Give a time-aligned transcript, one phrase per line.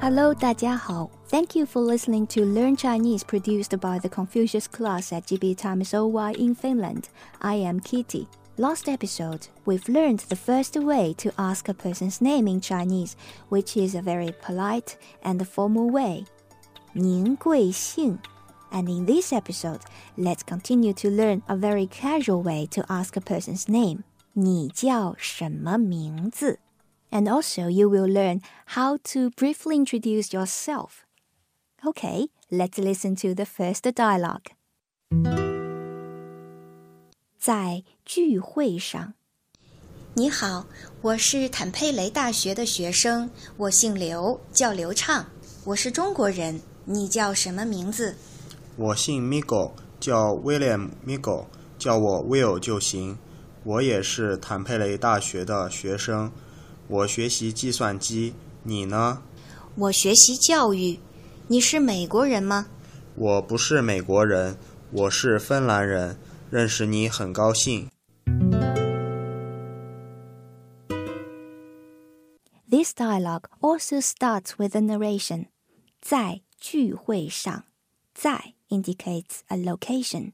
[0.00, 1.10] Hello，大家好。
[1.28, 6.32] Thank you for listening to Learn Chinese produced by the Confucius class at GB Times OY
[6.38, 7.04] in Finland.
[7.40, 8.28] I am Kitty.
[8.56, 13.16] Last episode, we've learned the first way to ask a person's name in Chinese,
[13.48, 16.24] which is a very polite and formal way.
[16.94, 18.18] 您贵姓?
[18.70, 19.80] And in this episode,
[20.16, 24.04] let's continue to learn a very casual way to ask a person's name.
[24.32, 26.60] 你叫什么名字?
[27.10, 28.40] And also, you will learn
[28.74, 31.06] how to briefly introduce yourself.
[31.84, 34.52] Okay, let's listen to the first dialogue.
[37.38, 39.14] 在聚会上，
[40.14, 40.66] 你好，
[41.00, 45.26] 我是坦佩雷大学的学生，我姓刘，叫刘畅，
[45.64, 46.60] 我是中国人。
[46.84, 48.16] 你叫什么名字？
[48.76, 51.46] 我姓 Miguel，叫 William Miguel，
[51.78, 53.18] 叫我 Will 就行。
[53.64, 56.30] 我也是坦佩雷大学的学生。
[56.90, 59.22] 我学习计算机，你呢？
[59.76, 60.98] 我学习教育。
[61.48, 62.66] 你是美国人吗？
[63.14, 64.58] 我不是美国人，
[64.90, 66.18] 我是芬兰人。
[66.50, 67.88] 认识你很高兴。
[72.68, 75.46] This dialogue also starts with a narration.
[76.00, 77.64] 在聚会上，
[78.14, 80.32] 在 indicates a location.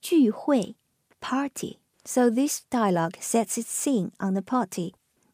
[0.00, 0.76] 聚会
[1.20, 1.78] party.
[2.04, 4.94] So this dialogue sets its scene on the party.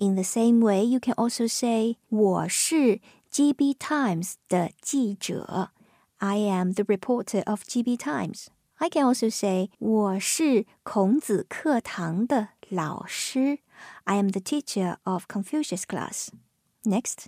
[0.00, 3.00] In the same way, you can also say 我是
[3.32, 5.70] GB Times 的记者。
[6.18, 8.46] I am the reporter of GB Times.
[8.76, 13.60] I can also say 我是孔子课堂的老师。
[14.04, 16.28] I am the teacher of Confucius class.
[16.84, 17.26] Next,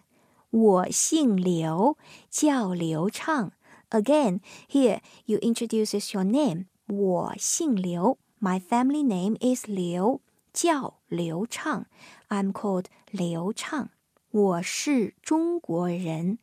[0.50, 1.97] 我姓刘，
[2.31, 3.53] 叫刘畅。
[3.91, 6.66] Again, here you introduces your name.
[6.86, 8.19] 我姓刘。
[8.41, 10.20] My family name is 刘，
[10.53, 11.88] 叫刘畅
[12.30, 13.90] ，I'm called 刘畅。
[14.30, 16.38] 我是中国人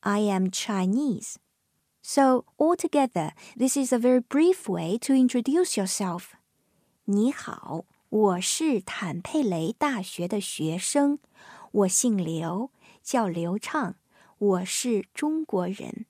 [0.00, 1.34] ，I am Chinese。
[2.00, 6.30] So altogether, this is a very brief way to introduce yourself.
[7.04, 11.18] 你好，我是坦佩雷大学的学生，
[11.72, 12.70] 我姓刘，
[13.02, 13.96] 叫刘畅，
[14.38, 16.06] 我是中国人。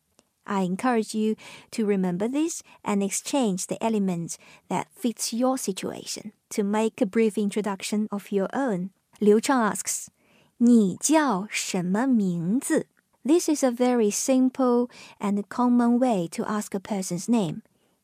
[0.47, 1.35] I encourage you
[1.71, 4.37] to remember this and exchange the elements
[4.69, 8.91] that fits your situation to make a brief introduction of your own.
[9.21, 10.09] Liu Chang asks,
[10.57, 12.87] 你叫什么名字?
[13.25, 14.89] This is a very simple
[15.19, 17.61] and common way to ask a person's name.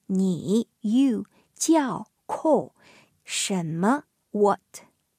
[0.07, 2.71] 你 you 叫 call
[3.23, 4.59] 什么 what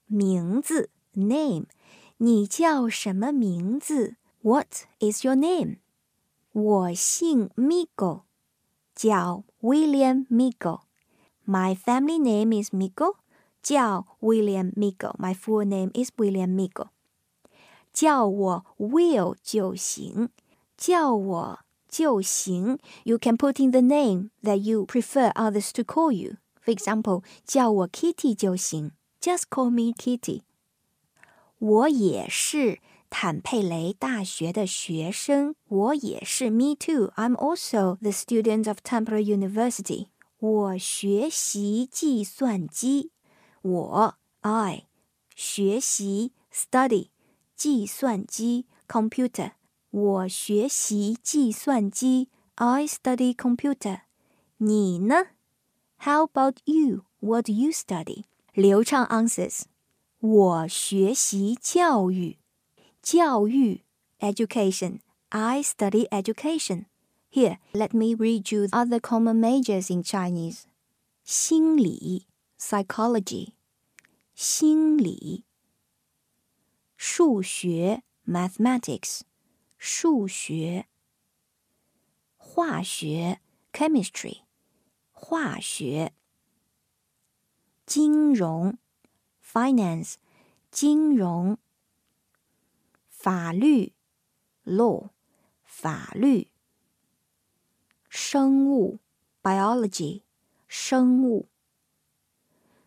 [0.06, 1.66] 名字 name
[2.16, 5.76] 你叫什么名字 What is your name?
[6.54, 8.22] 我姓 Miguel，
[8.94, 13.16] 叫 William Miguel。My family name is Miguel
[13.62, 15.14] 叫 William Miguel.
[15.19, 16.88] My full name is William Miguel.
[17.92, 20.28] 叫我 Will 就行，
[20.76, 21.58] 叫我
[21.88, 22.78] 就行。
[23.04, 26.36] You can put in the name that you prefer others to call you.
[26.64, 30.42] For example, 叫我 Kitty 就行，Just call me Kitty.
[31.58, 32.78] 我也是
[33.09, 36.49] 坦佩雷大学的学生，我也是。
[36.49, 37.11] Me too.
[37.16, 40.07] I'm also the student of Tampere University.
[40.39, 43.11] 我学习计算机。
[43.61, 44.85] 我 I
[45.33, 47.09] 学习 study
[47.55, 49.53] 计算机 computer。
[49.89, 52.29] 我学习计算机。
[52.55, 54.01] I study computer。
[54.57, 55.27] 你呢
[55.99, 57.05] ？How about you?
[57.19, 58.25] What do you study?
[58.53, 59.63] 刘畅 answers。
[60.19, 62.38] 我学习教育。
[63.05, 63.82] 教育
[64.20, 65.00] education
[65.31, 66.87] I study education
[67.32, 70.64] Here, let me read you other common majors in Chinese.
[71.22, 72.26] 心理
[72.58, 73.52] psychology
[74.34, 75.44] 心理，
[76.96, 79.20] 数学 mathematics，
[79.78, 80.87] 数学，
[82.37, 83.40] 化学
[83.72, 84.40] chemistry，
[85.12, 86.12] 化学，
[87.87, 88.76] 金融
[89.40, 90.14] finance，
[90.72, 91.58] 金融，
[93.25, 93.92] 法律
[94.66, 95.10] law，
[95.63, 96.50] 法律，
[98.07, 99.00] 生物
[99.42, 100.22] biology，
[100.68, 101.48] 生物，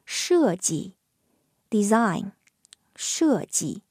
[0.05, 0.95] 设计。
[1.69, 2.31] design
[2.95, 3.83] 设计。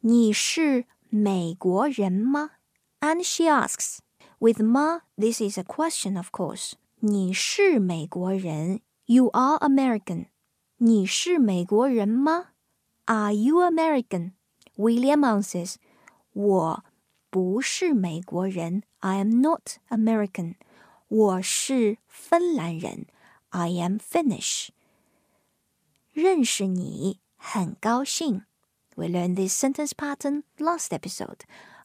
[0.00, 2.50] 你是美国人吗
[2.98, 3.98] ？And she asks,
[4.40, 6.72] with 吗 this is a question, of course.
[6.98, 10.26] 你是美国人？You are American.
[10.78, 12.48] 你是美国人吗
[13.05, 14.33] ？Are you American?
[14.77, 15.75] William answers,
[16.33, 16.83] 我
[17.29, 18.83] 不是美国人。
[18.99, 20.55] I am not American.
[21.07, 23.07] 我是芬兰人。
[23.49, 24.69] I am Finnish.
[26.13, 28.43] 认识你很高兴。
[28.95, 31.41] We learned this sentence pattern last episode.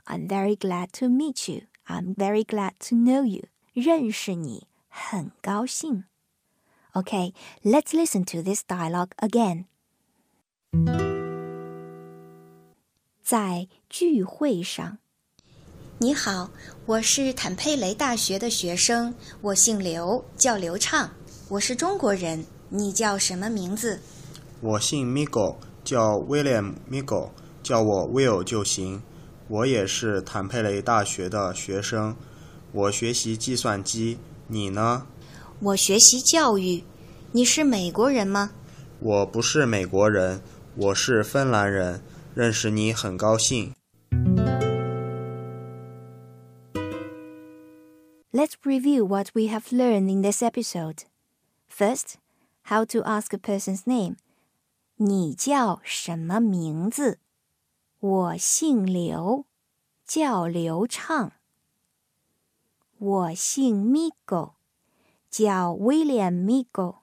[0.06, 1.66] I'm very glad to meet you.
[1.86, 3.48] I'm very glad to know you.
[3.74, 6.04] 认识你很高兴。
[6.94, 7.32] Okay,
[7.62, 9.66] let's listen to this dialogue again.
[13.23, 14.97] 在聚会上，
[15.97, 16.49] 你好，
[16.85, 21.11] 我是坦佩雷大学的学生，我姓刘，叫刘畅，
[21.49, 22.45] 我是中国人。
[22.69, 23.99] 你叫什么名字？
[24.61, 27.29] 我姓 Miguel，叫 William Miguel，
[27.63, 29.01] 叫我 Will 就行。
[29.47, 32.15] 我也是坦佩雷大学的学生，
[32.73, 34.17] 我学习计算机。
[34.47, 35.05] 你呢？
[35.59, 36.83] 我学习教育。
[37.31, 38.51] 你是美国人吗？
[38.99, 40.41] 我不是美国人，
[40.76, 42.02] 我是芬兰人。
[42.34, 43.74] 认识你很高兴。
[48.32, 51.04] Let's review what we have learned in this episode.
[51.68, 52.14] First,
[52.62, 54.16] how to ask a person's name.
[54.96, 57.18] 你叫什么名字？
[58.00, 59.44] 我姓刘，
[60.06, 61.32] 叫刘畅。
[62.98, 64.52] 我姓 Migo，
[65.28, 67.00] 叫 William Migo，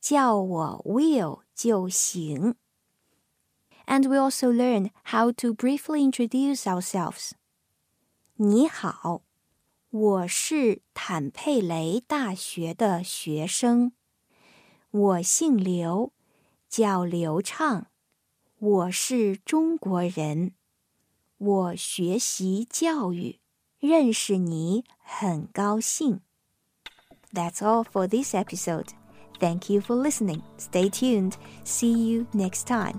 [0.00, 2.54] 叫我 Will 就行。
[3.90, 7.32] And we also learned how to briefly introduce ourselves.
[8.36, 9.22] 你好。
[9.90, 13.92] 我是坦佩雷大学的学生，
[14.90, 16.12] 我姓刘，
[16.68, 17.86] 叫刘畅，
[18.58, 20.52] 我是中国人，
[21.38, 23.38] 我学习教育，
[23.78, 26.20] 认识你很高兴。
[27.32, 28.88] That's all for this episode.
[29.38, 30.42] Thank you for listening.
[30.58, 31.34] Stay tuned.
[31.64, 32.98] See you next time.